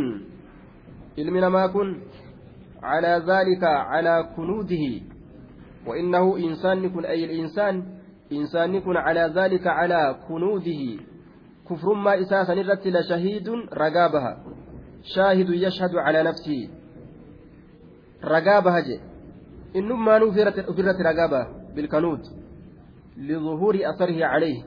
إلمنا 1.19 1.49
ما 1.49 1.67
كن 1.67 2.01
على 2.83 3.23
ذلك 3.27 3.63
على 3.63 4.29
كنوده. 4.35 4.85
وإنه 5.87 6.37
إنسان 6.37 6.89
كن 6.89 7.05
أي 7.05 7.25
الإنسان 7.25 7.83
إنسان 8.31 8.79
كن 8.79 8.97
على 8.97 9.33
ذلك 9.35 9.67
على 9.67 10.19
كنوده 10.27 11.03
كفر 11.69 11.93
ما 11.93 12.21
إساسا 12.21 12.53
نرت 12.55 12.87
لشهيد 12.87 13.49
رقابها. 13.73 14.43
شاهد 15.03 15.49
يشهد 15.49 15.95
على 15.95 16.23
نفسه. 16.23 16.69
رقابها 18.23 18.79
جي. 18.79 18.99
إنما 19.75 20.17
نفرت 20.17 21.01
رقابة 21.01 21.47
بالكنود 21.75 22.21
لظهور 23.17 23.75
أثره 23.75 24.25
عليه. 24.25 24.63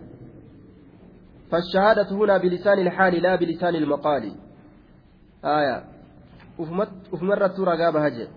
فالشهادة 1.50 2.10
هنا 2.10 2.38
بلسان 2.38 2.78
الحال 2.78 3.22
لا 3.22 3.36
بلسان 3.36 3.74
المقال. 3.74 4.32
آية. 5.44 5.84
أفمرت 7.12 7.60
رقابها 7.60 8.08
جي. 8.08 8.28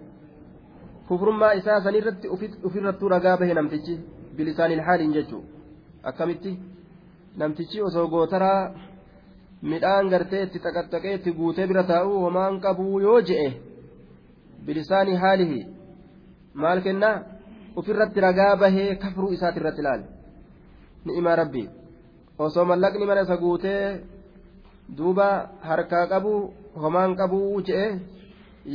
kufrummaa 1.08 1.54
isaa 1.54 1.82
san 1.82 1.96
irratti 1.96 2.30
ofirrattuu 2.64 3.10
ragaa 3.10 3.38
bahe 3.38 3.54
bilisaanil 4.38 4.82
haaliin 4.88 5.14
jechuu 5.18 5.44
akkamitti? 6.10 6.52
Namtichi 7.38 7.82
osoo 7.88 8.08
gootaraa 8.14 8.62
midhaan 9.72 10.10
gartee 10.14 10.44
itti 10.46 10.60
xaqaxaqee 10.66 11.14
itti 11.18 11.32
guutee 11.38 11.68
bira 11.70 11.84
taa'uu 11.92 12.20
homaan 12.26 12.60
qabuu 12.66 13.00
yoo 13.06 13.20
je'e 13.30 13.50
bilisaanii 14.66 15.18
haalihi 15.24 15.60
maal 16.62 16.80
kennaa 16.86 17.16
ofirratti 17.80 18.20
ragaa 18.26 18.56
bahee 18.64 18.90
kafruu 19.04 19.32
isaati 19.36 19.60
irratti 19.62 19.82
ilaale 19.84 20.06
ni'imaa 21.06 21.36
rabbii 21.42 21.68
osoo 22.46 22.66
mallaqni 22.72 23.06
mana 23.10 23.22
isa 23.28 23.38
guutee 23.44 23.82
duuba 24.98 25.28
harkaa 25.70 26.06
qabu 26.14 26.34
homaan 26.84 27.12
qabuu 27.22 27.62
je'e 27.68 27.88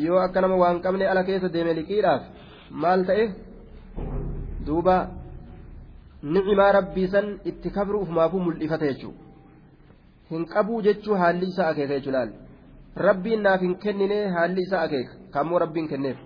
yoo 0.05 0.19
akka 0.25 0.41
nama 0.41 0.57
waan 0.63 0.83
qabne 0.85 1.05
ala 1.13 1.23
keessa 1.29 1.53
deeme 1.55 1.73
liqiidhaaf 1.79 2.23
maal 2.83 3.01
ta'e? 3.09 3.25
Duuba 4.67 4.97
ni'imaa 6.23 6.73
rabbii 6.79 7.09
san 7.09 7.27
itti 7.45 7.71
kafru 7.71 8.01
ufumaafuu 8.01 8.41
mul'ifata 8.47 8.87
jechuudha 8.87 9.19
hin 10.31 10.47
qabuu 10.55 10.83
jechuu 10.89 11.21
haalli 11.23 11.51
isaa 11.53 11.69
akeeka 11.75 11.95
jechuudha 11.95 12.27
rabbiin 13.09 13.43
naaf 13.43 13.61
hin 13.61 13.77
kennine 13.85 14.19
haalli 14.37 14.63
isaa 14.69 14.83
akeeka 14.89 15.13
kammoo 15.37 15.63
rabbiin 15.65 15.89
kenneef 15.89 16.19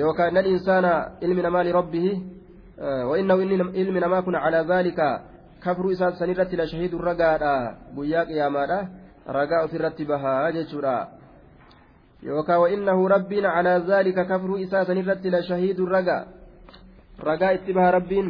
yookaan 0.00 0.34
nan 0.34 0.46
insaana 0.56 0.92
ilmi 1.20 1.42
namaa 1.48 1.64
lirabbihi 1.70 2.12
وإنه 2.80 3.34
إلم 3.80 3.98
نما 3.98 4.20
كن 4.20 4.34
على 4.34 4.64
ذلك 4.68 5.20
كفر 5.62 5.92
إسات 5.92 6.14
سنرت 6.14 6.54
لشهيد 6.54 6.94
الرقاء 6.94 7.42
بياق 7.96 8.28
يا 8.30 8.48
مالا 8.48 8.88
رقاء 9.28 9.66
في 9.66 9.76
الرتبها 9.76 10.50
جتشورا 10.50 11.20
yookaan 12.22 12.60
wa'innahu 12.60 13.08
rabbiin 13.08 13.44
calaa 13.48 13.80
zaalika 13.80 14.24
kafruu 14.24 14.60
isaa 14.60 14.84
sanirratti 14.84 15.30
la 15.30 15.42
shahiidu 15.42 15.86
ragaa 15.86 16.26
ragaa 17.16 17.52
itti 17.56 17.72
baha 17.72 17.90
rabbiin 17.96 18.28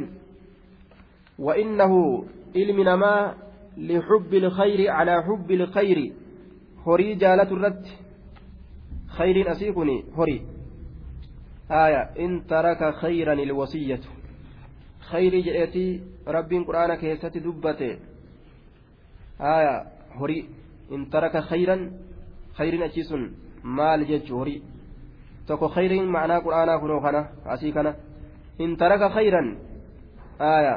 calaa 4.92 5.23
xubbi 5.28 5.54
ilkhayri 5.59 6.06
horii 6.87 7.16
jaalatu 7.23 7.54
irratti 7.56 7.92
khayriin 9.16 9.49
asii 9.52 9.73
kun 9.73 9.90
horii 10.18 10.42
aya 11.68 12.02
in 12.25 12.32
taraka 12.52 12.92
khayran 13.02 13.38
ilwasiyyatu 13.44 14.09
khayrii 15.11 15.42
jedheetii 15.47 16.02
rabbiin 16.37 16.64
qur'aana 16.68 16.97
keessatti 17.02 17.44
dubbate 17.44 17.88
aya 19.56 19.75
horii 20.18 20.49
in 20.90 21.06
taraka 21.11 21.40
khayran 21.50 21.82
khayriin 22.59 22.82
achii 22.88 23.04
sun 23.11 23.23
maal 23.62 24.04
jechu 24.11 24.37
horii 24.40 24.62
tokko 25.47 25.68
khayriin 25.76 26.06
ma'anaa 26.14 26.40
quraanaa 26.47 26.78
kunoo 26.82 27.00
kana 27.06 27.20
asii 27.54 27.73
kana 27.73 27.94
in 28.59 28.76
taraka 28.76 29.09
khayran 29.16 29.49
aya 30.38 30.75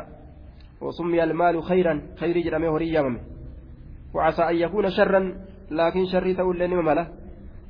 وسمي 0.82 1.24
المال 1.24 1.64
خيرا 1.64 2.02
خير 2.20 2.40
جرمه 2.40 2.76
هري 2.76 2.94
يمم 2.94 3.20
وعسى 4.14 4.44
أن 4.50 4.56
يكون 4.56 4.90
شرا 4.90 5.22
لكن 5.72 6.06
شر 6.06 6.34
تقول 6.34 6.68
مملة 6.68 7.08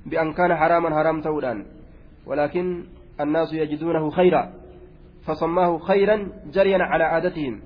بأن 0.06 0.34
كان 0.34 0.56
حراما 0.56 0.90
حرام 0.90 1.22
تولان 1.22 1.66
ولكن 2.26 2.84
الناس 3.22 3.54
يجدونه 3.54 4.10
خيرا 4.10 4.54
فسماه 5.26 5.78
خيرا 5.78 6.32
جريا 6.54 6.78
على 6.78 7.04
عادتهم 7.04 7.62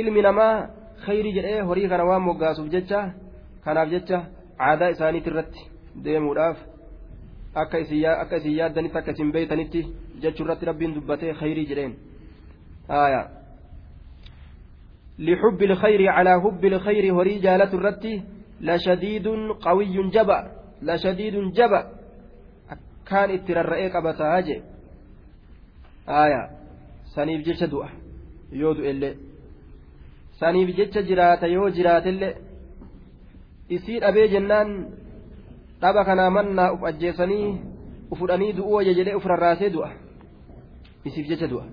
ilmi 0.00 0.22
namaa 0.22 0.68
khayri 1.04 1.32
jedhee 1.36 1.60
horii 1.68 1.88
kana 1.88 2.04
waan 2.10 2.22
moggaasuuf 2.26 2.68
jecha 2.74 3.00
kanaaf 3.64 3.88
jecha 3.94 4.18
aadaa 4.68 4.88
isaaniit 4.94 5.26
irratti 5.30 5.66
deemuudhaaf 6.04 6.58
akka 7.62 7.80
isin 7.82 8.00
yaaddanitti 8.58 8.98
akka 9.00 9.12
isin 9.16 9.32
beeytanitti 9.34 9.82
jechuu 10.22 10.44
irratti 10.46 10.68
rabbiin 10.70 10.94
dubbatee 10.96 11.34
khayrii 11.40 11.66
jedheen 11.70 11.92
لحب 15.18 15.62
الخير 15.62 16.08
على 16.08 16.40
حب 16.40 16.64
الخير 16.64 17.14
هري 17.14 17.38
جالة 17.38 17.72
الرتي 17.74 18.22
لشديد 18.60 19.28
قوي 19.60 20.10
جبأ 20.10 20.52
لشديد 20.82 21.34
جبأ. 21.52 21.82
كان 23.06 23.30
قبتا 23.94 24.24
هاجي 24.24 24.62
آية. 26.08 26.50
سنيف 27.14 27.44
جيش 27.44 27.64
دؤة 27.64 27.88
يودو 28.52 28.82
إلي. 28.82 29.16
سنيف 30.40 30.76
جيش 30.76 30.98
جرات 30.98 31.42
يو 31.42 31.68
جرات 31.68 32.06
إلي. 32.06 32.34
dhaba 35.82 36.04
kanaa 36.04 36.30
mannaa 36.30 36.72
uf 36.72 36.82
ajjeesanii 36.84 37.46
ufudhanii 38.14 38.52
du'uu 38.56 38.74
wayya 38.78 38.94
jedhee 38.98 39.14
uf 39.18 39.24
rarraasee 39.26 39.70
du'a 39.76 39.90
isiif 41.04 41.26
jecha 41.30 41.48
du'a 41.52 41.64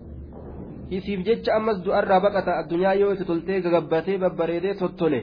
isiif 0.98 1.20
jecha 1.28 1.52
ammas 1.58 1.78
du'arraa 1.86 2.20
baqata 2.26 2.52
addunyaa 2.62 2.96
yoo 3.02 3.12
itti 3.14 3.26
toltee 3.30 3.60
gagabbatee 3.66 4.18
babbareedee 4.24 4.74
tottole 4.82 5.20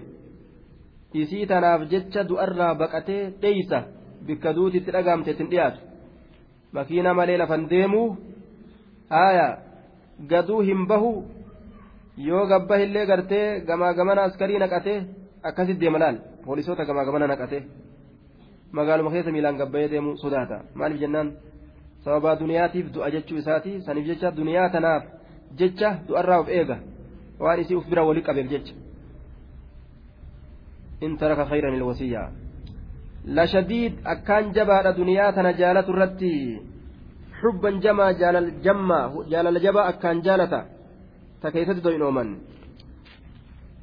isii 1.23 1.47
tanaaf 1.51 1.81
jecha 1.93 2.21
du'arraa 2.31 2.75
baqatee 2.83 3.23
dheeysa 3.43 3.79
bikka 4.27 4.51
duuti 4.57 4.77
itti 4.81 4.91
dhagaamte 4.97 5.31
ittiin 5.31 5.51
dhiyaatu. 5.53 5.79
Makiina 6.75 7.15
malee 7.19 7.39
lafan 7.39 7.63
deemuu 7.71 8.09
haaya 9.15 9.47
gaduu 10.31 10.61
hin 10.69 10.87
bahu 10.91 11.11
yoo 12.29 12.45
gabba 12.51 12.77
illee 12.85 13.07
gartee 13.11 13.61
gamaa 13.69 13.93
gamana 13.99 14.23
askarii 14.29 14.59
naqatee 14.59 14.99
akkasit 15.49 15.79
deema 15.81 15.99
laal. 15.99 16.17
Poolisoota 16.45 16.85
gamaa 16.89 17.05
gamana 17.09 17.27
naqate. 17.33 17.59
Magaaluma 18.73 19.11
keessa 19.11 19.31
miilaan 19.35 19.57
gabbayee 19.61 19.89
deemu 19.93 20.17
sodaata. 20.23 20.57
Maaliif 20.75 21.01
jennaan? 21.01 21.29
Sababaa 22.05 22.37
duniyaatiif 22.41 22.87
du'a 22.95 23.11
jechuu 23.15 23.39
isaati. 23.43 23.81
Saniif 23.87 24.07
jecha 24.07 24.37
duniyaa 24.37 24.69
tanaaf 24.75 25.03
jecha 25.59 25.91
du'arraa 26.09 26.41
of 26.43 26.49
eega 26.59 26.77
waan 27.41 27.61
isii 27.63 27.77
uf 27.81 27.87
bira 27.91 28.03
wali 28.09 28.23
qabeef 28.29 28.49
jecha 28.55 28.75
in 31.05 31.17
taraka 31.21 31.45
khayran 31.51 31.75
ilwasiyyaa 31.79 32.29
lashadiid 33.39 33.95
akkaan 34.15 34.53
jabaadha 34.57 34.97
duniyaa 34.99 35.33
tana 35.37 35.53
jaalatu 35.61 35.91
irratti 35.95 36.33
xubban 37.41 37.81
jamaa 37.85 38.13
jaalala 39.31 39.59
jabaa 39.67 39.87
akkaan 39.93 40.23
jaalata 40.27 40.61
ta 41.41 41.47
keessatti 41.55 41.85
doyinooman 41.87 42.31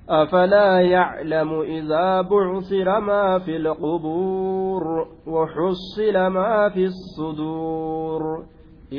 أفلا 0.10 0.82
يعلم 0.82 1.62
إذا 1.62 2.22
بعثر 2.22 3.00
ما 3.00 3.40
في 3.40 3.56
القبور 3.58 5.08
وحصل 5.28 6.18
ما 6.28 6.70
في 6.70 6.84
الصدور 6.86 8.46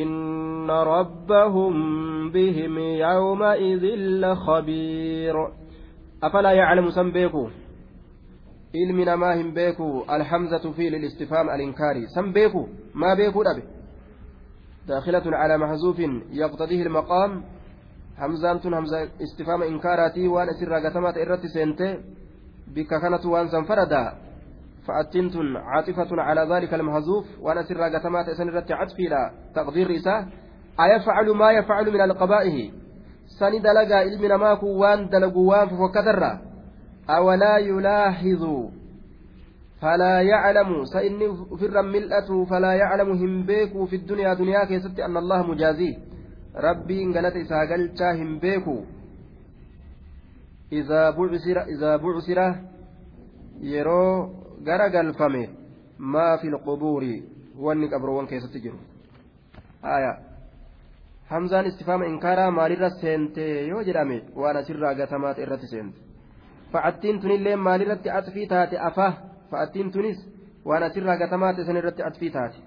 إن 0.02 0.70
ربهم 0.70 1.74
بهم 2.30 2.78
يومئذ 2.78 3.84
لخبير. 3.96 5.34
أفلا 6.22 6.52
يعلم 6.52 6.90
سنبيكو 6.90 7.48
علم 8.74 9.20
ما 9.20 9.40
هم 9.40 9.54
بيكو 9.54 10.04
الحمزة 10.10 10.72
في 10.72 10.90
للاستفهام 10.90 11.50
الإنكاري 11.50 12.06
سنبيكو 12.06 12.66
ما 12.94 13.14
بيكو 13.14 13.42
أبي 13.42 13.62
داخلة 14.88 15.36
على 15.36 15.58
مهزوف 15.58 15.98
يقتضيه 16.30 16.82
المقام. 16.82 17.42
حمزة 18.18 18.60
همزة 18.64 19.08
استفهام 19.22 19.62
إنكاراتي 19.62 20.28
وأن 20.28 20.48
سر 20.60 20.74
قتمت 20.74 21.16
إرتي 21.18 21.48
سنتي 21.48 22.00
بك 22.74 22.86
كانت 22.86 23.26
وأن 23.26 23.48
سنفردا 23.48 24.23
فأتين 24.86 25.30
تن 25.30 25.56
عاطفة 25.56 26.22
على 26.22 26.54
ذلك 26.54 26.74
المهزوف 26.74 27.26
وأنا 27.40 27.62
سر 27.62 27.82
قتمات 27.82 28.30
سنرت 28.30 28.72
عطفي 28.72 29.02
لا 29.02 29.30
تقدير 29.54 29.96
إساء 29.96 30.28
أيفعل 30.80 31.30
ما 31.30 31.50
يفعل 31.52 31.92
من 31.92 32.00
القبائه؟ 32.00 32.70
سن 33.26 33.62
دلقا 33.62 34.02
إلمنا 34.02 34.36
ماكو 34.36 34.66
وان 34.66 35.08
دلقوا 35.08 35.50
وان 35.50 35.68
ففكتر 35.68 36.38
أولا 37.10 37.58
يلاحظ 37.58 38.44
فلا 39.80 40.20
يعلم 40.20 40.84
سإني 40.84 41.28
فر 41.60 41.82
ملأته 41.82 42.44
فلا 42.44 42.72
يعلم 42.72 43.10
هم 43.10 43.42
بيكو 43.46 43.86
في 43.86 43.96
الدنيا 43.96 44.34
دنيا 44.34 44.64
كيست 44.64 45.00
أن 45.00 45.16
الله 45.16 45.42
مجازيه 45.46 46.14
rabbiin 46.54 47.12
galata 47.12 47.38
isaa 47.38 47.66
galchaa 47.66 48.12
hin 48.14 48.38
beeku 48.40 48.74
izaa 50.70 51.12
bucsira 51.98 52.46
yeroo 53.72 54.43
gara 54.62 54.88
galfame 54.90 55.42
maa 55.98 56.38
fi 56.38 56.50
lqubuuri 56.50 57.22
wanni 57.66 57.88
qabroowwan 57.88 58.26
keessatti 58.26 58.60
jiru 58.60 58.78
haya 59.82 60.12
hamzaan 61.30 61.66
istifaama 61.66 62.06
inkaaraa 62.06 62.50
maalirra 62.50 62.90
seente 62.90 63.44
yoo 63.68 63.82
jedhame 63.88 64.22
waan 64.36 64.56
asirraa 64.56 64.94
gatamaata 65.00 65.42
irratti 65.46 65.66
seente 65.66 65.98
fa'attiin 66.72 67.20
tunillee 67.20 67.56
maalirratti 67.56 68.10
atfii 68.18 68.46
taate 68.52 68.78
afaa 68.88 69.12
fa'attiin 69.50 69.92
tunis 69.92 70.18
waan 70.64 70.82
asirraa 70.88 71.16
gatamaata 71.22 71.64
san 71.64 71.76
irratti 71.82 72.02
atfii 72.08 72.30
taate 72.36 72.58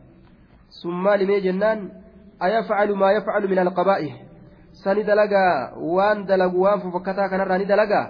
sun 0.80 0.95
maalimee 1.08 1.41
jennaan 1.47 1.91
ayafcalu 2.39 2.95
maa 2.95 3.12
yafcalu 3.17 3.47
min 3.54 3.60
alqabaa'i 3.65 4.13
sani 4.84 5.04
dalagaa 5.04 5.73
waan 5.95 6.26
dalagu 6.28 6.62
waan 6.65 6.82
fofakkataa 6.82 7.30
kanarraa 7.30 7.58
ni 7.58 7.65
dalagaa 7.65 8.06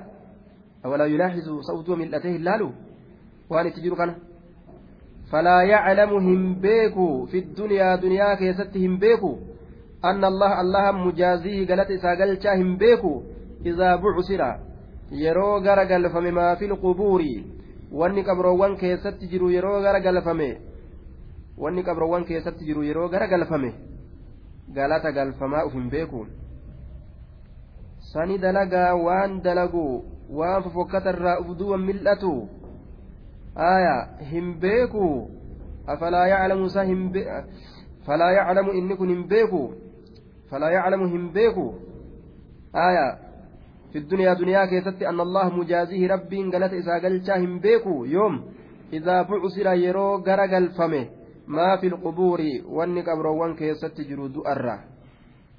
awalaa 0.84 1.08
yulaaxisu 1.14 1.64
sa'utuu 1.70 1.96
mil'atee 2.02 2.34
hin 2.36 2.44
laalu 2.50 2.70
waan 3.50 3.68
itti 3.68 3.82
jiru 3.82 3.96
kana. 3.96 4.16
Falaa 5.32 5.64
yaclamu 5.64 6.20
hin 6.20 6.56
beeku 6.62 7.28
fi 7.32 7.42
duniyaa 7.58 7.98
duniyaa 8.02 8.36
keessatti 8.36 8.80
hin 8.80 8.98
beeku. 9.00 9.32
Anna 10.02 10.28
allah 10.28 10.60
allaha 10.60 10.94
mujaazihi 10.94 11.66
galata 11.66 11.94
isaa 11.94 12.16
galchaa 12.16 12.56
hin 12.56 12.78
beeku 12.78 13.12
idaa 13.64 13.98
bucsira 13.98 14.50
yeroo 15.12 15.60
gara 15.60 15.86
galfame 15.86 16.32
maa 16.32 16.56
fi 16.56 16.68
lqubuuri 16.68 17.46
wanni 17.92 18.24
qabroowwan 18.24 18.78
keessatti 18.78 19.28
jiru 19.28 19.52
yeroo 19.52 19.82
gara 19.82 20.00
galfame. 20.00 20.50
Wanni 21.58 21.84
qabroowwan 21.84 22.26
keessatti 22.26 22.66
jiru 22.66 22.84
yeroo 22.84 23.10
gara 23.10 23.28
galfame. 23.28 23.74
Galata 24.74 25.12
galfamaa 25.12 25.66
uf 25.66 25.74
hin 25.74 25.90
beeku. 25.90 26.28
Sani 28.14 28.38
dalagaa 28.38 28.94
waan 28.96 29.42
dalagu 29.42 30.04
waan 30.30 30.64
fofokkatarraa 30.64 31.40
uf 31.40 31.58
duwan 31.58 31.82
mil'atu 31.82 32.48
aya 33.58 34.22
hin 34.32 34.60
beeku? 34.60 35.30
Afalaa 35.88 36.28
yaclamu 36.28 36.66
isa 36.66 36.84
hin 36.84 37.14
falaa 38.06 38.32
yaclamu 38.32 38.72
inni 38.72 38.96
kun 38.96 39.10
hin 39.10 39.28
beeku? 39.28 39.74
Falaa 40.50 40.72
yaclamu 40.72 41.08
hin 41.08 41.30
beeku? 41.34 41.76
Aya 42.74 43.18
fi 43.92 44.00
duniyaa 44.00 44.36
duniyaa 44.40 44.68
keessatti 44.68 45.06
anna 45.06 45.24
allaha 45.24 45.50
mujaazihi 45.50 46.08
rabbiin 46.08 46.52
galata 46.52 46.76
isaa 46.76 47.00
galchaa 47.00 47.38
hin 47.38 47.60
beeku? 47.60 48.06
Yoom? 48.06 48.44
Idaa 48.92 49.24
bucusira 49.24 49.74
yeroo 49.76 50.20
gara 50.20 50.48
galfame 50.48 51.10
maa 51.48 51.78
fi 51.78 51.90
lqubuuri 51.90 52.64
wanni 52.68 53.04
qabroowwan 53.04 53.56
keessatti 53.56 54.06
jiru 54.06 54.30
du'arra. 54.30 54.78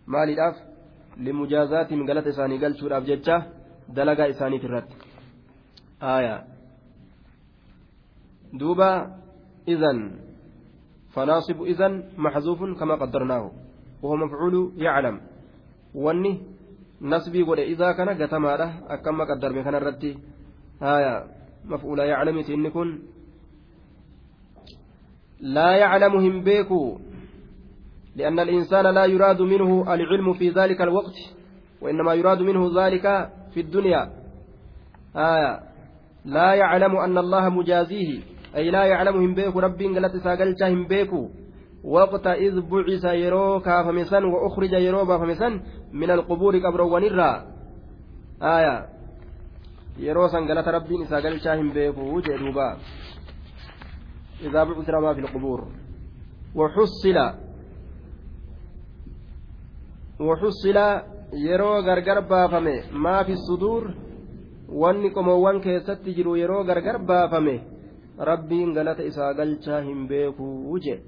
Maalidhaaf 0.07 0.57
limujaazaatiin 1.17 2.07
galata 2.07 2.31
isaanii 2.31 2.59
galchuudhaaf 2.59 3.05
jecha 3.05 3.43
dalagaa 3.97 4.31
isaaniit 4.35 4.65
irratti. 4.65 4.97
Aayaa 6.01 6.58
دوبا 8.53 9.17
إذن. 9.69 10.11
فناصب 11.11 11.63
إذن 11.63 12.03
محذوف 12.19 12.59
كما 12.81 12.95
قدرناه. 12.95 13.51
وهو 14.03 14.17
مفعول 14.17 14.73
يعلم. 14.77 15.21
نسبي 17.03 17.43
قد 17.43 17.59
إذا 17.59 17.93
كان 17.93 18.09
قتمارة 18.23 18.73
أكما 18.89 19.25
قدر 19.25 19.53
من 19.53 19.63
كان 19.65 19.75
الرتي. 19.75 20.19
آية. 20.83 21.25
مفعول 21.65 21.99
يعلم 21.99 22.39
إن 22.39 22.99
لا 25.41 25.77
يعلمهم 25.77 26.45
بيكو. 26.45 26.99
لأن 28.17 28.39
الإنسان 28.41 28.87
لا 28.87 29.05
يراد 29.05 29.43
منه 29.43 29.95
العلم 29.95 30.33
في 30.33 30.51
ذلك 30.51 30.81
الوقت. 30.81 31.15
وإنما 31.81 32.15
يراد 32.15 32.43
منه 32.43 32.87
ذلك 32.87 33.31
في 33.55 33.61
الدنيا. 33.61 34.11
آية. 35.17 35.61
لا 36.25 36.55
يعلم 36.55 36.97
أن 36.97 37.19
الله 37.19 37.49
مجازيه. 37.49 38.38
أي 38.57 38.71
لا 38.71 38.85
يعلمهم 38.85 39.35
بيكو 39.35 39.61
ربي 39.61 39.87
قالت 39.95 40.17
ساقلتهم 40.17 40.87
بيكو. 40.87 41.29
وقت 41.85 42.27
إذ 42.27 42.61
بعث 42.61 43.05
يرو 43.05 43.61
كافمسا 43.61 44.19
وأخرج 44.27 44.73
يرو 44.73 45.05
بافمسا 45.05 45.61
من 45.93 46.11
القبور 46.11 46.59
قبر 46.59 46.81
ونرى. 46.81 47.33
آية. 48.43 48.87
يرو 49.99 50.29
سنقلت 50.29 50.69
ربي 50.69 51.05
ساقلتهم 51.05 51.73
بيكو 51.73 52.21
جدوبا 52.21 52.77
إذا 54.43 54.65
بعث 54.65 54.91
ما 54.91 55.15
في 55.15 55.21
القبور. 55.21 55.69
وحصل. 56.55 57.19
وحصل 60.21 60.79
يرو 61.33 61.73
غرغر 61.87 62.21
بافمه. 62.21 62.77
ما 62.93 63.23
في 63.23 63.33
الصدور. 63.33 63.95
wanni 64.69 65.11
qomoowwan 65.11 65.61
keessatti 65.61 66.15
jiru 66.15 66.37
yeroo 66.37 66.65
gargar 66.65 66.99
baafame 66.99 67.61
rabbiin 68.19 68.75
galata 68.75 69.03
isaa 69.03 69.35
galchaa 69.35 69.81
hin 69.81 70.09
beekuu 70.09 70.79
je 70.79 71.03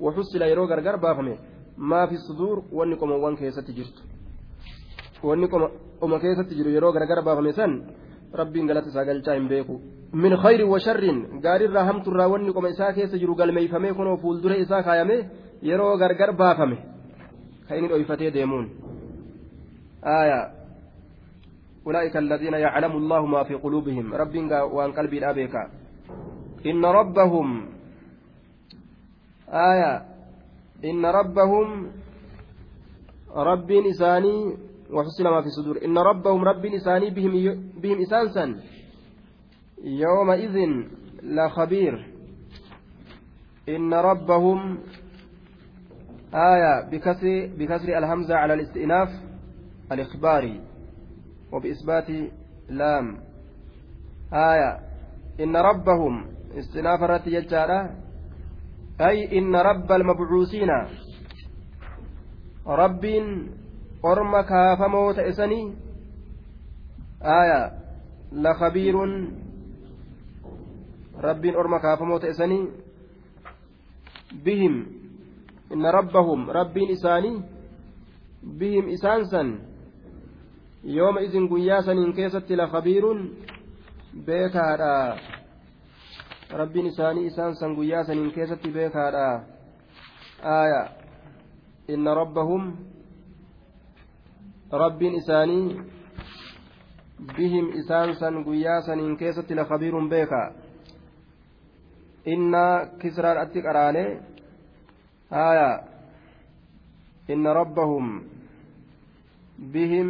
waxusila 0.00 0.46
yeroo 0.46 0.66
gargar 0.66 0.98
baafame 0.98 1.38
maa 1.76 2.06
fi 2.06 2.16
suduur 2.26 2.62
wanni 2.72 2.96
qomoowwan 2.96 3.36
keessatti 3.36 3.72
jirtu 3.72 4.02
wanni 5.22 5.48
qoma 5.48 6.18
keessatti 6.20 6.54
jiru 6.54 6.70
yeroo 6.70 6.92
gargar 6.92 7.22
baafame 7.22 7.52
san 7.52 7.82
rabbiin 8.32 8.66
galata 8.66 8.88
isaa 8.88 9.04
galchaa 9.04 9.34
hin 9.34 9.48
beeku 9.48 9.80
min 10.12 10.36
khayrin 10.36 10.68
wa 10.68 10.78
sharrin 10.78 11.40
gaariirraa 11.44 11.84
hamturraa 11.84 12.28
wanni 12.28 12.52
qoma 12.52 12.68
isaa 12.68 12.92
keessa 12.92 13.18
jiru 13.18 13.34
galmeeyfamee 13.34 13.92
kunoo 13.92 14.16
fuuldure 14.16 14.58
isaa 14.64 14.82
kaayame 14.82 15.16
yeroo 15.62 15.96
gargar 15.96 16.32
baafame 16.32 16.76
ka 17.68 17.76
inni 17.76 17.88
dhoyfatee 17.88 18.30
deemuun 18.30 18.68
aayaa 20.16 20.44
أولئك 21.84 22.16
الذين 22.16 22.54
يعلم 22.54 22.92
الله 22.96 23.26
ما 23.26 23.42
في 23.44 23.54
قلوبهم 23.54 24.14
رب 24.14 24.34
وان 24.72 24.92
قلبي 24.92 25.18
الأبيك 25.18 25.54
إن 26.66 26.84
ربهم 26.84 27.66
آية 29.48 30.02
إن 30.84 31.06
ربهم 31.06 31.90
رب 33.36 33.70
إساني 33.70 34.56
وحسن 34.90 35.24
ما 35.24 35.42
في 35.42 35.48
صدور. 35.48 35.84
إن 35.84 35.98
ربهم 35.98 36.44
رب 36.44 36.64
إساني 36.64 37.10
بهم 37.10 37.32
بهم 37.82 38.00
إسانسا. 38.00 38.60
يومئذ 39.84 40.56
لخبير 41.22 42.06
إن 43.68 43.94
ربهم 43.94 44.78
آية 46.34 46.90
بكسر 46.90 47.50
بكسر 47.58 47.98
الهمزة 47.98 48.34
على 48.34 48.54
الاستئناف 48.54 49.08
الإخباري 49.92 50.60
وبإثبات 51.52 52.10
لام. 52.68 53.18
آية 54.32 54.80
إن 55.40 55.56
ربهم 55.56 56.26
istilaafa 56.60 57.04
irratti 57.04 57.30
jechaadha. 57.30 57.78
Ay 58.98 59.28
inna 59.30 59.62
rabba 59.62 59.94
almabcuusiina 59.94 60.78
rabbiin 62.66 63.50
orma 64.02 64.42
kaafamoo 64.44 65.14
ta'e 65.14 65.32
sanii 65.32 65.72
aya 67.20 67.70
lakabiirun 68.32 69.12
rabbiin 71.26 71.56
orma 71.56 71.80
kaafamoo 71.80 72.18
ta'e 72.18 72.32
sanii 72.32 72.70
bihim 74.44 74.74
inna 75.72 75.92
rabbahum 75.92 76.48
rabbiin 76.48 76.90
isaanii 76.90 77.42
bihim 78.58 78.88
isaan 78.88 79.26
san 79.26 79.60
yooma 80.84 81.20
isin 81.20 81.48
guyyaa 81.48 81.82
saniin 81.82 82.12
keessatti 82.12 82.56
lakabiirun 82.56 83.30
beekaadha. 84.26 85.16
Rabbiin 86.60 86.86
isaanii 86.86 87.26
isaan 87.26 87.54
san 87.60 87.74
guyyaa 87.74 88.04
saniin 88.04 88.32
keessatti 88.32 88.70
beekaadha 88.76 89.24
aaya 90.56 90.82
inna 91.88 92.14
rabbahum 92.14 92.62
rabbiin 94.82 95.14
isaanii 95.14 95.80
bihim 97.36 97.66
isaan 97.80 98.14
san 98.20 98.44
guyyaa 98.44 98.80
saniin 98.86 99.16
keessatti 99.16 99.54
la 99.54 99.64
khabiiruun 99.64 100.08
beeka 100.08 100.42
inna 102.34 102.64
kisraan 103.00 103.38
atti 103.38 103.62
qaraane 103.66 104.04
aaya 105.30 105.68
inna 107.28 107.54
rabbahum 107.60 108.06
bihim 109.72 110.08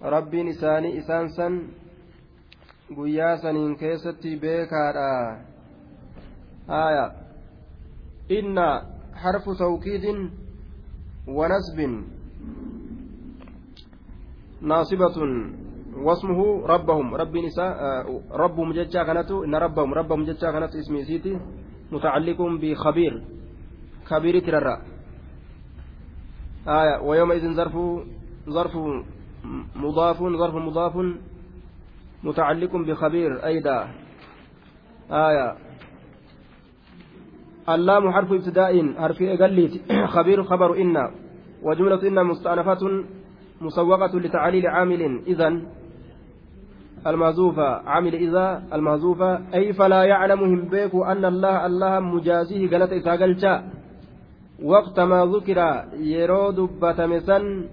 rabbiin 0.00 0.48
isaanii 0.48 0.96
isaan 0.96 1.28
san 1.36 1.54
guyyaa 2.94 3.36
saniin 3.42 3.76
keessatti 3.76 4.36
beekaadha 4.36 5.08
haya 6.66 7.04
inna 8.28 8.66
harfu 9.22 9.54
tawkiidin 9.54 10.30
wanasbin 11.26 11.94
naasibatun 14.60 15.32
wasmuhu 16.04 16.66
rabbahum 16.66 17.14
rabbiin 17.14 17.46
isaa 17.46 18.04
rabbuhum 18.42 18.74
jechaa 18.74 19.04
kanatu 19.04 19.44
inna 19.44 19.58
rabbahum 19.58 19.92
rabbahum 19.92 20.26
jechaa 20.26 20.52
kanatu 20.52 20.78
ismi 20.78 21.00
isiiti 21.00 21.38
mutacalliqun 21.90 22.58
bikabiir 22.58 23.14
kabiiri 24.08 24.42
tirarra 24.42 24.76
haya 26.66 27.00
ويومئذ 27.00 27.44
ظرف 27.56 27.74
ظرف 28.48 28.74
مضاف 29.76 30.18
ظرف 30.22 30.54
مضاف 30.54 30.94
متعلق 32.24 32.76
بخبير 32.76 33.46
أيضا 33.46 33.88
آية. 35.10 35.56
اللام 37.68 38.12
حرف 38.12 38.32
ابتداء 38.32 38.94
حرف 38.98 39.22
أقليت 39.22 39.92
خبير 40.14 40.42
خبر 40.42 40.76
إن. 40.76 41.10
وجملة 41.62 42.08
إن 42.08 42.26
مستأنفة 42.26 43.04
مسوقة 43.60 44.18
لتعليل 44.18 44.66
عامل 44.66 45.02
إذن. 45.26 45.66
المهزوفة 47.06 47.68
عامل 47.88 48.14
إذا. 48.14 48.62
المهزوفة 48.72 49.54
أي 49.54 49.72
فلا 49.72 50.04
يعلمهم 50.04 50.68
بيك 50.68 50.94
أن 50.94 51.24
الله 51.24 51.66
الله 51.66 52.00
مجازيه 52.00 52.70
قالت 52.70 52.92
إساقلتا 52.92 53.70
وقت 54.62 55.00
ما 55.00 55.24
ذكر 55.24 55.84
يرود 55.96 56.60
بتمسا 56.82 57.68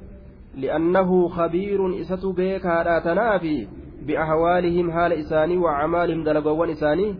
لأنه 0.56 1.28
خبير 1.28 2.02
إسة 2.02 2.34
بيك 2.34 2.66
هذا 2.66 3.00
تنافي. 3.00 3.68
بأحوالهم 4.08 4.92
حال 4.92 5.12
إساني 5.14 5.58
وأعمالهم 5.58 6.24
دلقوان 6.24 6.70
إساني 6.70 7.16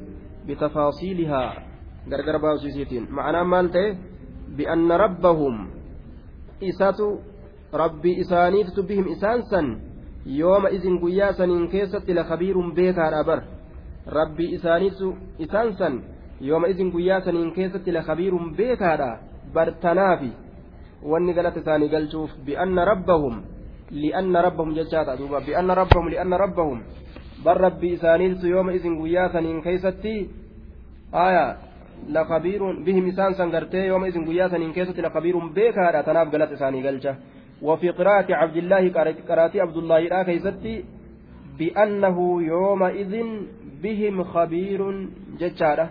بتفاصيلها. 0.48 1.44
غرغر 2.12 2.38
باوسيسيتين 2.38 3.08
معناه 3.12 3.44
مالته 3.44 3.98
بأن 4.58 4.92
ربهم 4.92 5.56
إساتو 6.64 7.10
ربي 7.74 8.22
إسانيت 8.22 8.80
بهم 8.80 9.06
إسانسا 9.12 9.62
يوم 10.26 10.66
إذن 10.66 11.00
قيا 11.04 11.32
سنين 11.32 11.68
كيست 11.68 12.10
لخبير 12.10 12.56
بيكا 12.70 13.20
أبر. 13.20 13.40
ربي 14.08 14.56
إسانيت 14.56 15.00
إسانسا 15.42 15.90
يوم 16.42 16.66
إذن 16.66 16.92
قيا 16.92 17.20
سنين 17.20 17.52
كيست 17.52 17.90
لخبير 17.90 18.34
بيكا 18.58 19.20
برتنافي 19.56 20.32
wanni 21.04 21.34
galata 21.34 21.60
isaanii 21.60 21.90
galchuuf 21.90 22.32
bi'anna 22.46 22.86
rabbahum 22.86 23.44
li'anna 23.92 24.42
rabbahum 24.42 24.76
jechaadha 24.76 25.18
duuba 25.18 25.42
bi'anna 25.42 25.76
rabbahum 25.76 26.10
li'anna 26.10 26.38
rabbahum 26.38 26.82
bar 27.44 27.58
rabbii 27.58 27.94
isaaniitu 27.94 28.48
yooma 28.48 28.74
isin 28.74 28.98
guyyaa 29.00 29.30
saniin 29.30 29.62
keeysatti 29.62 30.30
aya 31.12 31.58
lakabiiruun 32.10 32.84
bihim 32.86 33.08
isaan 33.08 33.36
san 33.36 33.52
gartee 33.52 33.88
yooma 33.88 34.08
isin 34.08 34.26
guyyaa 34.26 34.50
saniin 34.50 34.74
keessatti 34.74 35.02
lakabiiruun 35.02 35.54
beekaadha 35.54 36.04
tanaaf 36.04 36.32
galata 36.32 36.54
isaanii 36.54 36.82
galcha 36.82 37.16
وفي 37.62 37.90
قراءة 37.90 38.30
عبد 38.34 38.58
الله 38.58 38.84
قراءة 39.30 39.62
عبد 39.62 39.78
الله 39.78 40.00
لا 40.00 40.24
كيستي 40.24 40.86
بأنه 41.58 42.18
يومئذ 42.44 43.14
بهم 43.84 44.24
خبير 44.24 44.82
ججارة 45.40 45.90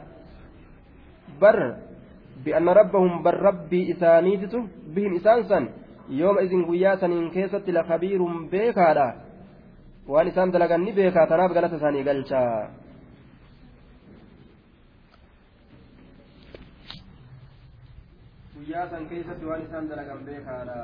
بر 1.41 1.77
بأن 2.45 2.69
ربهم 2.69 3.23
بر 3.23 3.37
ربي 3.43 3.81
إسانيتت 3.93 4.55
بهم 4.95 5.13
إسانسا 5.17 5.59
يوم 6.09 6.39
إذن 6.39 6.65
قياسا 6.65 7.07
إن 7.07 7.31
كيست 7.31 7.71
لخبير 7.71 8.21
بيكادا 8.51 9.09
وأن 10.09 10.27
إسان 10.27 10.51
دلقني 10.51 10.93
بيكا 10.93 11.25
تناف 11.25 11.51
غلط 11.51 11.75
ثاني 11.75 12.03
قلشا 12.09 12.71
guyyaa 18.67 18.91
san 18.91 19.07
keessatti 19.07 19.47
waan 19.47 19.63
isaan 19.63 19.89
dalagan 19.89 20.25
beekaadha. 20.27 20.77